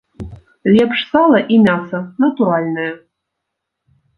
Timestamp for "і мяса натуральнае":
1.57-2.89